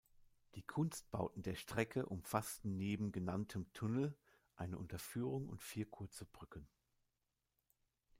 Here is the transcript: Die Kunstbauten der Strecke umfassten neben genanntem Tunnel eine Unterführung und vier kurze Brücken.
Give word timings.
Die 0.55 0.63
Kunstbauten 0.63 1.43
der 1.43 1.53
Strecke 1.53 2.07
umfassten 2.07 2.75
neben 2.75 3.11
genanntem 3.11 3.71
Tunnel 3.71 4.17
eine 4.55 4.79
Unterführung 4.79 5.47
und 5.47 5.61
vier 5.61 5.85
kurze 5.85 6.25
Brücken. 6.25 6.67